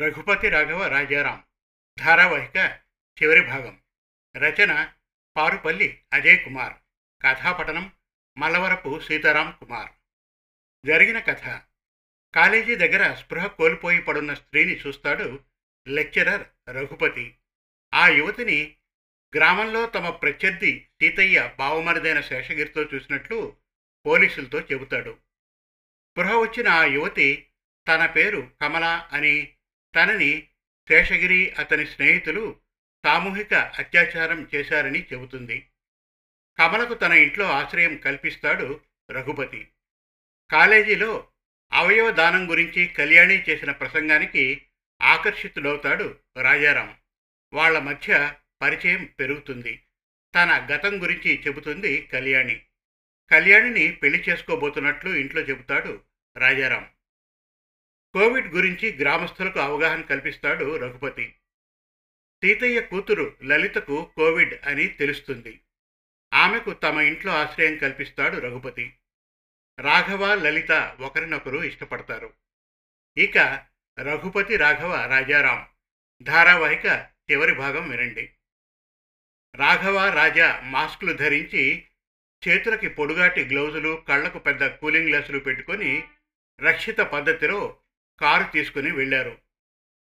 [0.00, 1.44] రఘుపతి రాఘవ రాజారాం
[1.98, 2.80] ధారావాహిక
[3.22, 3.80] చివరి భాగం.
[4.36, 4.92] రచన
[5.36, 6.72] పారుపల్లి అజయ్ కుమార్.
[7.22, 7.92] కథాపఠనం
[8.38, 9.90] మల్లవరపు సీతారాం కుమార్.
[10.86, 11.60] జరిగిన కథ.
[12.34, 15.44] కాలేజీ దగ్గర స్పృహ కోల్పోయి పడున్న స్త్రీని చూస్తాడు
[15.88, 17.36] లెక్చరర్ రఘుపతి.
[17.94, 18.76] ఆ యువతిని
[19.36, 23.56] గ్రామంలో తమ ప్రత్యర్థి సీతయ్య బావమరిదైన శేషగిరితో చూసినట్లు
[24.06, 25.18] పోలీసులతో చెబుతాడు.
[26.10, 27.48] స్పృహ వచ్చిన ఆ యువతి
[27.88, 29.54] తన పేరు కమల అని
[29.94, 30.48] తనని
[30.88, 32.60] శేషగిరి అతని స్నేహితులు
[33.04, 35.68] సామూహిక అత్యాచారం చేశారని చెబుతుంది.
[36.58, 38.80] కమలకు తన ఇంట్లో ఆశ్రయం కల్పిస్తాడు
[39.10, 39.68] రఘుపతి.
[40.50, 41.28] కాలేజీలో
[41.72, 44.66] అవయవ దానం గురించి కళ్యాణి చేసిన ప్రసంగానికి
[45.02, 46.96] ఆకర్షితుడవుతాడు రాజారాం.
[47.52, 49.82] వాళ్ళ మధ్య పరిచయం పెరుగుతుంది.
[50.34, 52.62] తన గతం గురించి చెబుతుంది కళ్యాణి.
[53.30, 56.02] కళ్యాణిని పెళ్ళి చేసుకోబోతున్నట్లు ఇంట్లో చెబుతాడు
[56.36, 56.90] రాజారాం.
[58.14, 61.34] కోవిడ్ గురించి గ్రామస్తులకు అవగాహన కల్పిస్తాడు రఘుపతి.
[62.44, 65.60] సీతయ్య కూతురు లలితకు కోవిడ్ అని తెలుస్తుంది.
[66.34, 68.94] ఆమెకు తమ ఇంట్లో ఆశ్రయం కల్పిస్తాడు రఘుపతి.
[69.78, 72.34] రాఘవ లలిత ఒకరినొకరు ఇష్టపడతారు.
[73.18, 73.38] ఇక
[74.00, 75.68] రఘుపతి రాఘవ రాజారాం.
[76.22, 78.34] ధారావాహిక చివరి భాగం వినండి.
[79.54, 81.86] రాఘవ రాజా మాస్కులు ధరించి
[82.48, 86.08] చేతులకి పొడుగాటి గ్లౌజులు కళ్ళకు పెద్ద కూలింగ్ గ్లాసులు పెట్టుకొని
[86.60, 87.80] రక్షిత పద్ధతిలో
[88.20, 89.38] కారు తీసుకుని వెళ్ళారు.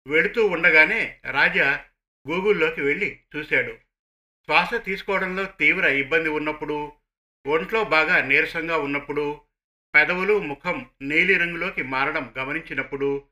[0.06, 1.84] వెళుతూ ఉండగానే రాజా
[2.28, 3.74] గూగుల్లోకి వెళ్ళి చూశాడు.
[4.48, 6.92] శ్వాస తీసుకోవడంలో తీవ్ర ఇబ్బంది ఉన్నప్పుడు
[7.46, 9.40] ఒంట్లో బాగా నీరసంగా ఉన్నప్పుడు
[9.94, 13.26] పెదవులు ముఖం నీలి రంగులోకి మారడం గమనించినప్పుడు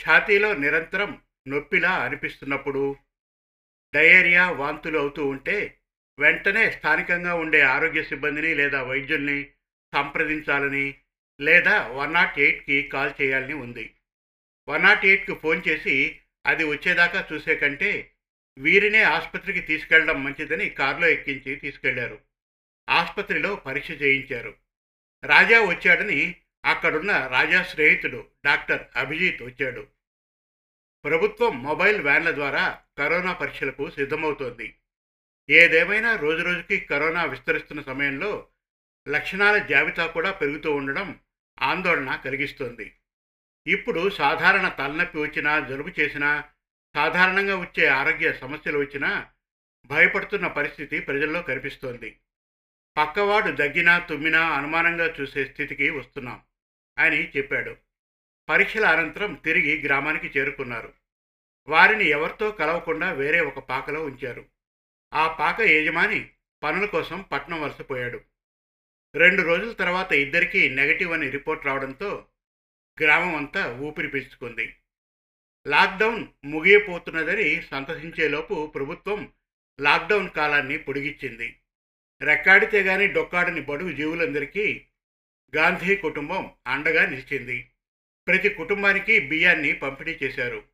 [0.00, 2.96] ఛాతీలో నిరంతరం నొప్పిలా అనిపిస్తున్నప్పుడు
[3.94, 5.80] డయేరియా వాంతులు అవుతూ ఉంటే
[6.18, 9.50] వెంటనే స్థానికంగా ఉండే ఆరోగ్య సిబ్బందిని లేదా వైద్యుల్ని
[9.94, 10.94] సంప్రదించాలని
[11.40, 13.94] లేదా వన్ నాట్ ఎయిట్కి కాల్ చేయాలని ఉంది.
[14.68, 18.12] వన్ నాట్ ఎయిట్కి ఫోన్ చేసి అది వచ్చేదాకా చూసే కంటే
[18.58, 22.20] వీరినే ఆసుపత్రికి తీసుకెళ్ళడం మంచిదని కారులో ఎక్కించి తీసుకెళ్ళారు
[22.88, 24.54] ఆసుపత్రిలో పరీక్ష చేయించారు.
[25.24, 29.86] రాజా వచ్చాడని అక్కడున్న రాజా స్నేహితుడు డాక్టర్ అభిజిత్ వచ్చాడు.
[31.04, 34.74] ప్రభుత్వం మొబైల్ వ్యాన్ల ద్వారా కరోనా పరీక్షలకు సిద్ధమవుతోంది.
[35.50, 38.46] ఏదేమైనా రోజురోజుకి కరోనా విస్తరిస్తున్న సమయంలో
[39.08, 41.20] లక్షణాల జాబితా కూడా పెరుగుతూ ఉండడం
[41.62, 42.94] ఆందోళన కలిగిస్తోంది.
[43.68, 46.44] ఇప్పుడు సాధారణ తలనొప్పి వచ్చినా జలుబు చేసినా
[46.94, 49.26] సాధారణంగా వచ్చే ఆరోగ్య సమస్యలు వచ్చినా
[49.86, 52.18] భయపడుతున్న పరిస్థితి ప్రజల్లో కనిపిస్తోంది.
[52.96, 56.42] పక్కవాడు దగ్గినా తుమ్మినా అనుమానంగా చూసే స్థితికి వస్తున్నాం
[56.98, 57.76] అని చెప్పాడు.
[58.48, 60.92] పరీక్షల అనంతరం తిరిగి గ్రామానికి చేరుకున్నారు.
[61.68, 64.46] వారిని ఎవరితో కలవకుండా వేరే ఒక పాకలో ఉంచారు.
[65.14, 66.30] ఆ పాక యజమాని
[66.62, 68.20] పనుల కోసం పట్నం వలసపోయాడు
[69.14, 72.26] రెండు రోజుల తర్వాత ఇద్దరికీ నెగటివ్ అని రిపోర్ట్ రావడంతో
[73.02, 74.76] గ్రామం అంతా ఊపిరి పీల్చుకుంది.
[75.66, 79.32] లాక్డౌన్ ముగియపోతున్నదని సంతసించేలోపు ప్రభుత్వం
[79.80, 81.56] లాక్డౌన్ కాలాన్ని పొడిగించింది.
[82.22, 84.86] రెక్కాడితే గాని డొక్కాడని బడుగు జీవులందరికీ
[85.56, 87.70] గాంధీ కుటుంబం అండగా నిలిచింది.
[88.28, 90.64] ప్రతి కుటుంబానికి బియ్యాన్ని పంపిణీ చేశారు.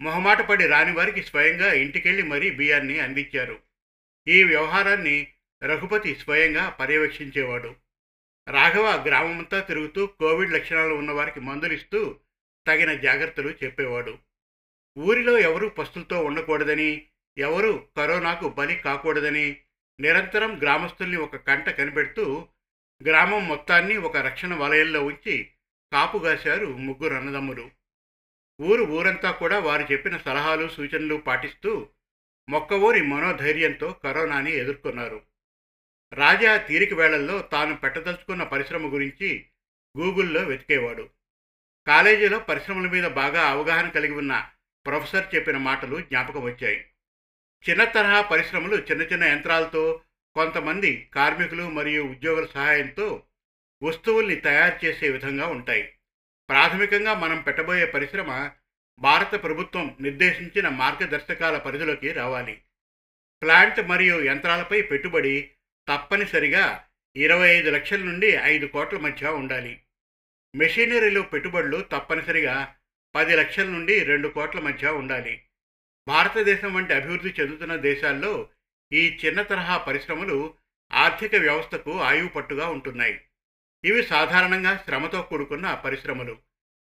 [0.00, 3.62] మొహమాటపడి రాని వారికి స్వయంగా ఇంటికెళ్ళి మరీ బియ్యాన్ని అందించారు.
[4.28, 5.32] ఈ వ్యవహారాన్ని
[5.64, 7.76] రఘుపతి స్వయంగా పర్యవేక్షించేవాడు.
[8.50, 12.18] రాఘవ గ్రామమంతా తిరుగుతూ కోవిడ్ లక్షణాలు ఉన్నవారికి మందులిస్తూ
[12.66, 14.18] తగిన జాగ్రత్తలు చెప్పేవాడు.
[14.98, 17.06] ఊరిలో ఎవరూ పస్తులతో ఉండకూడదని
[17.38, 19.56] ఎవరూ కరోనాకు బలి కాకూడదని
[20.00, 22.48] నిరంతరం గ్రామస్తుల్ని ఒక కంట కనిపెడుతూ
[23.06, 25.50] గ్రామం మొత్తాన్ని ఒక రక్షణ వలయంలో ఉంచి
[25.92, 27.70] కాపుగాశారు ముగ్గురు అన్నదమ్ములు.
[28.60, 31.88] ఊరు ఊరంతా కూడా వారు చెప్పిన సలహాలు సూచనలు పాటిస్తూ
[32.48, 35.29] మొక్కవోరి మనోధైర్యంతో కరోనాని ఎదుర్కొన్నారు.
[36.12, 39.46] రాజా తీరిక వేళల్లో తాను పెట్టదలుచుకున్న పరిశ్రమ గురించి
[39.98, 41.10] గూగుల్లో వెతికేవాడు.
[41.86, 44.50] కాలేజీలో పరిశ్రమల మీద బాగా అవగాహన కలిగి ఉన్న
[44.86, 46.86] ప్రొఫెసర్ చెప్పిన మాటలు జ్ఞాపకం వచ్చాయి.
[47.70, 50.02] చిన్న తరహా పరిశ్రమలు చిన్న చిన్న యంత్రాలతో
[50.34, 53.26] కొంతమంది కార్మికులు మరియు ఉద్యోగుల సహాయంతో
[53.82, 55.94] వస్తువుల్ని తయారు చేసే విధంగా ఉంటాయి.
[56.48, 58.50] ప్రాథమికంగా మనం పెట్టబోయే పరిశ్రమ
[58.98, 62.62] భారత ప్రభుత్వం నిర్దేశించిన మార్గదర్శకాల పరిధిలోకి రావాలి.
[63.42, 65.50] ప్లాంట్ మరియు యంత్రాలపై పెట్టుబడి
[65.88, 66.86] తప్పనిసరిగా
[67.16, 69.80] ఇరవై ఐదు లక్షల నుండి ఐదు కోట్ల మధ్య ఉండాలి.
[70.54, 72.76] మెషినరీలో పెట్టుబడులు తప్పనిసరిగా
[73.14, 75.42] పది లక్షల నుండి రెండు కోట్ల మధ్య ఉండాలి.
[76.08, 78.48] భారతదేశం వంటి అభివృద్ధి చెందుతున్న దేశాల్లో
[78.92, 80.54] ఈ చిన్న తరహా పరిశ్రమలు
[80.92, 83.20] ఆర్థిక వ్యవస్థకు ఆయువు పట్టుగా ఉంటున్నాయి.
[83.84, 86.38] ఇవి సాధారణంగా శ్రమతో కూడుకున్న పరిశ్రమలు.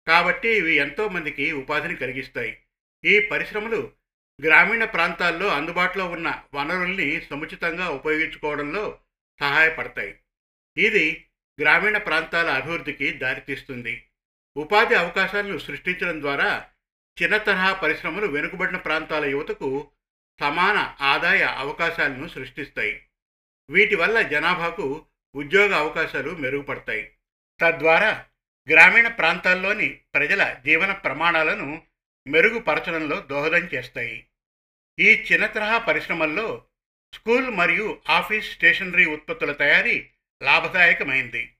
[0.06, 2.62] కాబట్టి ఇవి ఎంతోమందికి ఉపాధిని కలిగిస్తాయి.
[3.04, 3.92] ఈ పరిశ్రమలు
[4.40, 8.98] గ్రామీణ ప్రాంతాల్లో అందుబాటులో ఉన్న వనరుల్ని సముచితంగా ఉపయోగించుకోవడంలో
[9.40, 10.18] సహాయపడతాయి.
[10.76, 11.26] ఇది
[11.60, 14.06] గ్రామీణ ప్రాంతాల అభివృద్ధికి దారితీస్తుంది.
[14.56, 16.68] ఉపాధి అవకాశాలను సృష్టించడం ద్వారా
[17.22, 19.90] చిన్న తరహా పరిశ్రమలు వెనుకబడిన ప్రాంతాల యువతకు
[20.40, 23.02] సమాన ఆదాయ అవకాశాలను సృష్టిస్తాయి.
[23.70, 27.12] వీటి వల్ల జనాభాకు ఉద్యోగ అవకాశాలు మెరుగుపడతాయి.
[27.60, 28.24] తద్వారా
[28.70, 31.82] గ్రామీణ ప్రాంతాల్లోని ప్రజల జీవన ప్రమాణాలను
[32.26, 34.26] మెరుగుపరచడంలో దోహదం చేస్తాయి.
[34.98, 36.66] ఈ చిన్న తరహా పరిశ్రమల్లో
[37.12, 40.10] స్కూల్ మరియు ఆఫీస్ స్టేషనరీ ఉత్పత్తుల తయారీ
[40.42, 41.52] లాభదాయకమైంది.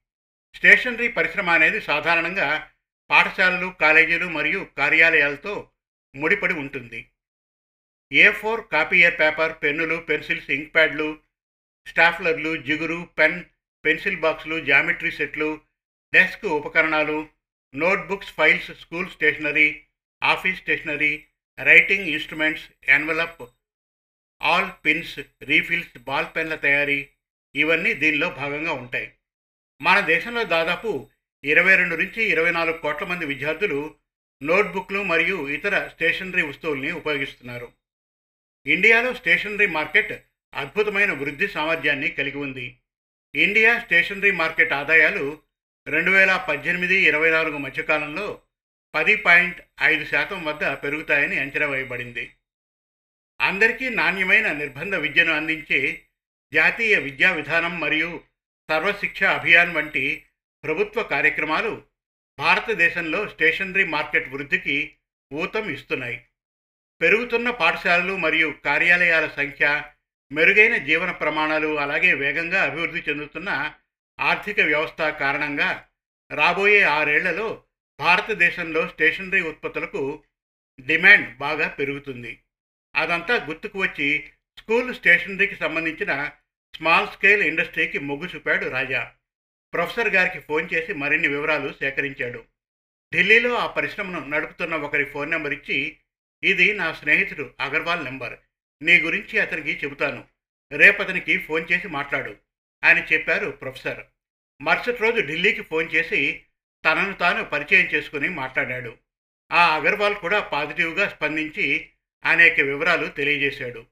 [0.55, 2.69] స్టేషనరీ పరిశ్రమ అనేది సాధారణంగా
[3.09, 5.71] పాఠశాలలు కాలేజీలు మరియు కార్యాలయాలతో
[6.15, 7.11] ముడిపడి ఉంటుంది.
[8.11, 11.19] ఏ ఫోర్ కాపీయర్ పేపర్ పెన్నులు పెన్సిల్స్ ఇంక్ ప్యాడ్లు
[11.87, 13.43] స్టాఫ్లర్లు జిగురు పెన్
[13.85, 15.61] పెన్సిల్ బాక్సులు జామెట్రీ సెట్లు
[16.13, 17.29] డెస్క్ ఉపకరణాలు
[17.73, 19.83] notebooks files school stationery
[20.23, 21.25] office stationery
[21.59, 23.43] writing instruments envelope
[24.41, 27.09] all pins refills ball పెన్ల తయారీ
[27.55, 29.13] ఇవన్నీ దీనిలో భాగంగా ఉంటాయి.
[29.81, 31.09] మన దేశంలో దాదాపు
[31.43, 33.95] ఇరవై రెండు నుంచి ఇరవై నాలుగు కోట్ల మంది విద్యార్థులు
[34.43, 37.73] నోట్బుక్లు మరియు ఇతర స్టేషనరీ వస్తువుల్ని ఉపయోగిస్తున్నారు.
[38.65, 40.23] ఇండియాలో స్టేషనరీ మార్కెట్
[40.53, 42.79] అద్భుతమైన వృద్ధి సామర్థ్యాన్ని కలిగి ఉంది.
[43.35, 45.41] ఇండియా స్టేషనరీ మార్కెట్ ఆదాయాలు
[45.87, 48.41] రెండు వేల పద్దెనిమిది ఇరవై నాలుగు మధ్యకాలంలో
[48.97, 52.33] పది పాయింట్ ఐదు శాతం వద్ద పెరుగుతాయని అంచనా వేయబడింది.
[53.41, 56.05] అందరికీ నాణ్యమైన నిర్బంధ విద్యను అందించే
[56.53, 58.23] జాతీయ విద్యా విధానం మరియు
[58.69, 60.25] సర్వశిక్ష అభియాన్ వంటి
[60.63, 61.83] ప్రభుత్వ కార్యక్రమాలు
[62.39, 64.97] భారతదేశంలో స్టేషనరీ మార్కెట్ వృద్ధికి
[65.33, 66.25] ఊతం ఇస్తున్నాయి.
[67.01, 69.83] పెరుగుతున్న పాఠశాలలు మరియు కార్యాలయాల సంఖ్య
[70.31, 73.73] మెరుగైన జీవన ప్రమాణాలు అలాగే వేగంగా అభివృద్ధి చెందుతున్న
[74.19, 75.87] ఆర్థిక వ్యవస్థ కారణంగా
[76.31, 77.63] రాబోయే ఆరేళ్ళలో
[77.99, 80.23] భారతదేశంలో స్టేషనరీ ఉత్పత్తులకు
[80.79, 82.43] డిమాండ్ బాగా పెరుగుతుంది.
[82.95, 86.31] అదంతా గుర్తుకు వచ్చి స్కూల్ స్టేషనరీకి సంబంధించిన
[86.75, 89.13] స్మాల్ స్కేల్ ఇండస్ట్రీకి మొగ్గు చూపాడు రాజా.
[89.73, 92.45] ప్రొఫెసర్ గారికి ఫోన్ చేసి మరిన్ని వివరాలు సేకరించాడు.
[93.15, 95.97] ఢిల్లీలో ఆ పరిశ్రమను నడుపుతున్న ఒకరి ఫోన్ నెంబర్ ఇచ్చి
[96.43, 98.39] ఇది నా స్నేహితుడు అగర్వాల్ నెంబర్.
[98.83, 100.25] నీ గురించి అతనికి చెబుతాను.
[100.71, 102.35] రేపతనికి ఫోన్ చేసి మాట్లాడు.
[102.83, 104.03] అని చెప్పారు ప్రొఫెసర్.
[104.61, 106.43] మరుసటి రోజు ఢిల్లీకి ఫోన్ చేసి
[106.85, 108.97] తనను తాను పరిచయం చేసుకుని మాట్లాడాడు.
[109.51, 111.89] ఆ అగర్వాల్ కూడా పాజిటివ్గా స్పందించి
[112.25, 113.87] అనేక వివరాలు తెలియజేశాడు.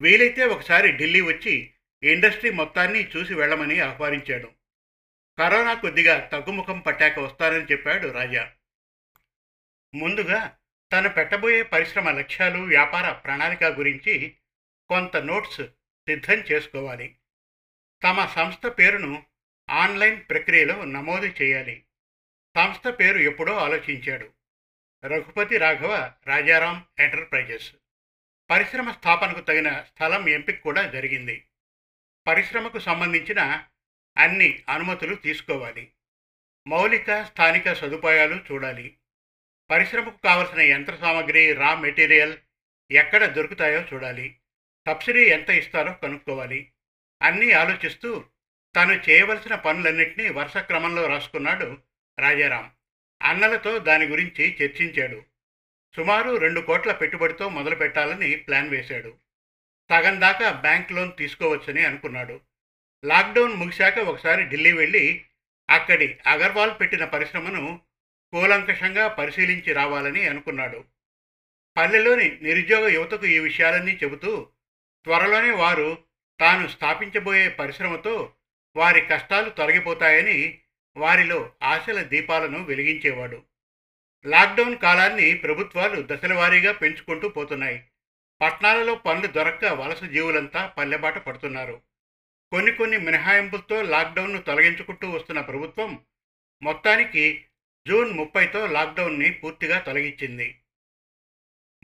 [0.00, 4.52] వీలైతే ఒకసారి ఢిల్లీ వచ్చి ఇండస్ట్రీ మొత్తాన్ని చూసి వెళ్ళమని ఆహ్వానించాడు.
[5.38, 8.52] కరోనా కొద్దిగా తగ్గుముఖం పట్టాక వస్తానని చెప్పాడు రాజా.
[9.94, 10.56] ముందుగా
[10.92, 14.36] తను పెట్టబోయే పరిశ్రమ లక్ష్యాలు వ్యాపార ప్రణాళిక గురించి
[14.88, 15.60] కొంత నోట్స్
[16.08, 17.16] సిద్ధం చేసుకోవాలి.
[18.02, 19.26] తమ సంస్థ పేరును
[19.70, 21.82] ఆన్లైన్ ప్రక్రియలో నమోదు చేయాలి.
[22.56, 24.30] సంస్థ పేరు ఎప్పుడో ఆలోచించాడు.
[25.04, 27.72] రఘుపతి రాఘవ రాజారాం ఎంటర్ప్రైజెస్.
[28.50, 31.44] పరిశ్రమ స్థాపనకు తగిన స్థలం ఎంపిక కూడా జరిగింది.
[32.26, 33.64] పరిశ్రమకు సంబంధించిన
[34.18, 35.92] అన్ని అనుమతులు తీసుకోవాలి.
[36.66, 38.96] మౌలిక స్థానిక సదుపాయాలు చూడాలి.
[39.70, 42.38] పరిశ్రమకు కావలసిన యంత్ర సామాగ్రి రా మెటీరియల్
[42.90, 44.36] ఎక్కడ దొరుకుతాయో చూడాలి.
[44.86, 46.72] సబ్సిడీ ఎంత ఇస్తారో కనుక్కోవాలి.
[47.22, 48.24] అన్నీ ఆలోచిస్తూ
[48.74, 51.78] తాను చేయవలసిన పనులన్నింటినీ వరుస క్రమంలో రాసుకున్నాడు
[52.18, 52.70] రాజారాం.
[53.22, 55.24] అన్నలతో దాని గురించి చర్చించాడు.
[55.96, 59.16] సుమారు రెండు కోట్ల పెట్టుబడితో మొదలు పెట్టాలని ప్లాన్ వేశాడు.
[59.90, 62.40] సగం దాకా బ్యాంక్ లోన్ తీసుకోవచ్చని అనుకున్నాడు.
[63.04, 65.24] లాక్డౌన్ ముగిశాక ఒకసారి ఢిల్లీ వెళ్ళి
[65.70, 67.80] అక్కడి అగర్వాల్ పెట్టిన పరిశ్రమను
[68.32, 70.84] కూలంకషంగా పరిశీలించి రావాలని అనుకున్నాడు.
[71.76, 74.48] పల్లెలోని నిరుద్యోగ యువతకు ఈ విషయాలన్నీ చెబుతూ
[75.04, 75.98] త్వరలోనే వారు
[76.40, 78.34] తాను స్థాపించబోయే పరిశ్రమతో
[78.76, 80.58] వారి కష్టాలు తొలగిపోతాయని
[80.96, 83.42] వారిలో ఆశల దీపాలను వెలిగించేవాడు.
[84.26, 87.88] లాక్డౌన్ కాలాన్ని ప్రభుత్వాలు దశలవారీగా పెంచుకుంటూ పోతున్నాయి.
[88.40, 91.82] పట్నాలలో పనులు దొరక్క వలస జీవులంతా పల్లెబాట పడుతున్నారు.
[92.52, 96.00] కొన్ని కొన్ని మినహాయింపులతో లాక్డౌన్ను తొలగించుకుంటూ వస్తున్న ప్రభుత్వం
[96.62, 97.44] మొత్తానికి
[97.88, 100.60] జూన్ ముప్పైతో లాక్డౌన్ని పూర్తిగా తొలగించింది.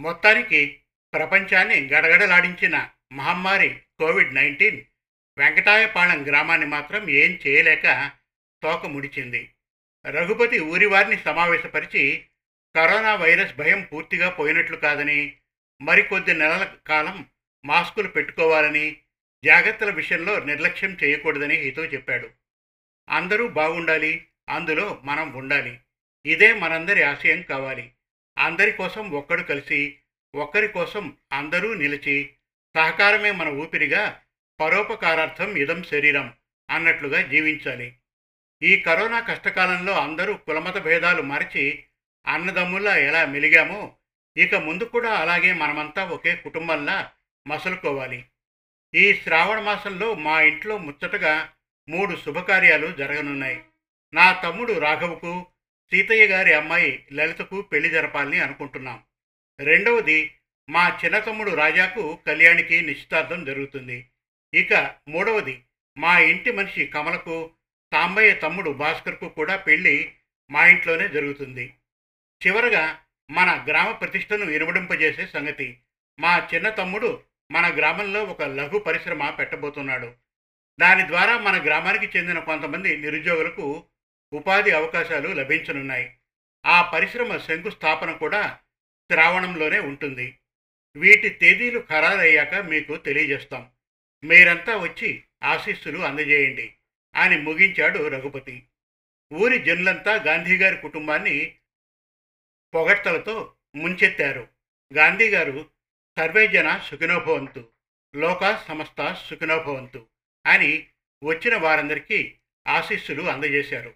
[0.00, 0.80] మొత్తానికి
[1.14, 4.82] ప్రపంచాన్ని గడగడలాడించిన మహమ్మారి కోవిడ్ నైన్టీన్
[5.38, 8.10] వెంకటాయపాళెం గ్రామాన్ని మాత్రం ఏం చేయలేక
[8.62, 9.50] తోక ముడిచింది.
[10.06, 12.26] రఘుపతి ఊరివారిని సమావేశపరిచి
[12.76, 15.36] కరోనా వైరస్ భయం పూర్తిగా పోయినట్లు కాదని
[15.82, 17.26] మరికొద్ది నెలల కాలం
[17.64, 18.96] మాస్కులు పెట్టుకోవాలని
[19.44, 22.30] జాగ్రత్తల విషయంలో నిర్లక్ష్యం చేయకూడదని హితవు చెప్పాడు.
[23.08, 25.80] అందరూ బాగుండాలి అందులో మనం ఉండాలి.
[26.26, 27.92] ఇదే మనందరి ఆశయం కావాలి.
[28.38, 29.98] అందరి కోసం ఒక్కడు కలిసి
[30.34, 32.34] ఒక్కరి కోసం అందరూ నిలిచి
[32.76, 34.22] సహకారమే మన ఊపిరిగా
[34.60, 36.34] పరోపకారార్థం ఇదం శరీరం
[36.70, 37.96] అన్నట్లుగా జీవించాలి.
[38.62, 41.84] ఈ కరోనా కష్టకాలంలో అందరూ కులమత భేదాలు మరచి
[42.26, 43.96] అన్నదమ్ముల్లా ఎలా మెలిగామో
[44.36, 47.12] ఇక ముందు కూడా అలాగే మనమంతా ఒకే కుటుంబంలా
[47.48, 48.24] మసలుకోవాలి.
[48.94, 51.52] ఈ శ్రావణ మాసంలో మా ఇంట్లో ముచ్చటగా
[51.88, 53.64] మూడు శుభకార్యాలు జరగనున్నాయి.
[54.14, 55.46] నా తమ్ముడు రాఘవకు
[55.92, 59.02] సీతయ్య గారి అమ్మాయి లలితకు పెళ్ళి జరపాలని అనుకుంటున్నాం.
[59.60, 60.34] రెండవది
[60.70, 64.08] మా చిన్న తమ్ముడు రాజాకు కళ్యాణికి నిశ్చితార్థం జరుగుతుంది.
[64.54, 65.62] ఇక మూడవది
[65.98, 67.50] మా ఇంటి మనిషి కమలకు
[67.92, 70.12] తాంబయ్య తమ్ముడు భాస్కర్కు కూడా పెళ్ళి
[70.50, 71.74] మా ఇంట్లోనే జరుగుతుంది.
[72.46, 72.98] చివరగా
[73.30, 75.78] మన గ్రామ ప్రతిష్టను ఇనుమడింపజేసే సంగతి.
[76.20, 77.22] మా చిన్న తమ్ముడు
[77.52, 80.14] మన గ్రామంలో ఒక లఘు పరిశ్రమ పెట్టబోతున్నాడు.
[80.80, 83.86] దాని ద్వారా మన గ్రామానికి చెందిన కొంతమంది నిరుద్యోగులకు
[84.32, 86.16] ఉపాధి అవకాశాలు లభించనున్నాయి.
[86.66, 88.58] ఆ పరిశ్రమ శంకుస్థాపన కూడా
[89.12, 90.38] శ్రావణంలోనే ఉంటుంది.
[90.96, 93.70] వీటి తేదీలు ఖరారయ్యాక మీకు తెలియజేస్తాం.
[94.24, 96.74] మీరంతా వచ్చి ఆశీస్సులు అందజేయండి.
[97.14, 98.66] అని ముగించాడు రఘుపతి.
[99.32, 101.56] ఊరి జనులంతా గాంధీగారి కుటుంబాన్ని
[102.74, 104.48] పొగడ్తలతో ముంచెత్తారు.
[104.94, 105.70] గాంధీగారు
[106.18, 107.68] సర్వేజన సుఖినోభవంతు
[108.16, 110.06] లోక సమస్త సుఖినోభవంతు
[110.46, 110.86] అని
[111.24, 112.34] వచ్చిన వారందరికీ
[112.68, 113.94] ఆశీస్సులు అందజేశారు.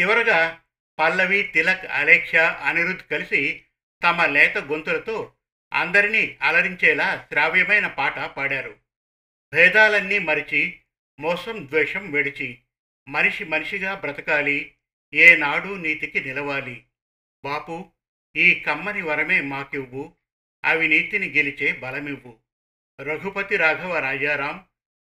[0.00, 0.60] చివరగా
[0.98, 3.64] పల్లవి తిలక్ అలేఖ్య అనిరుద్ కలిసి
[4.02, 5.32] తమ లేత గొంతులతో
[5.72, 8.78] అందరినీ అలరించేలా శ్రావ్యమైన పాట పాడారు.
[9.52, 10.80] భేదాలన్నీ మరిచి
[11.20, 12.60] మోసం ద్వేషం విడిచి
[13.08, 14.74] మనిషి మనిషిగా బ్రతకాలి.
[15.14, 16.86] ఏనాడు నీతికి నిలవాలి.
[17.44, 17.92] బాపు
[18.36, 20.16] ఈ కమ్మని వరమే మాకివ్వు.
[20.64, 22.38] అవినీతిని గెలిచే బలమివ్వు.
[23.00, 24.66] రఘుపతి రాఘవ రాజారాం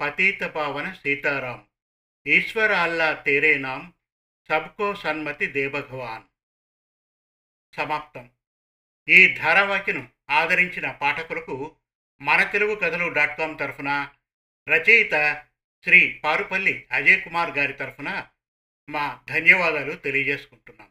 [0.01, 1.67] పతీత పావన సీతారాం.
[2.27, 3.95] ఈశ్వర అల్లా తేరే నాం
[4.49, 6.23] సబ్కో సన్మతి దేభగవాన్
[7.77, 8.31] సమాప్తం.
[9.09, 11.77] ఈ ధారావాహికను ఆదరించిన పాఠకులకు
[12.21, 14.09] మన తెలుగు కథలు డాట్ కామ్ తరఫున
[14.69, 15.46] రచయిత
[15.87, 18.27] శ్రీ పారుపల్లి అజయ్ కుమార్ గారి తరఫున
[18.89, 20.89] మా ధన్యవాదాలు తెలియజేసుకుంటున్నాం.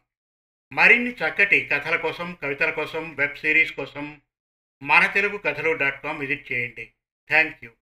[0.72, 4.20] మరిన్ని చక్కటి కథల కోసం కవితల కోసం వెబ్ సిరీస్ కోసం
[4.82, 6.92] మన తెలుగు కథలు డాట్ కామ్ విజిట్ చేయండి.
[7.28, 7.70] Thank you.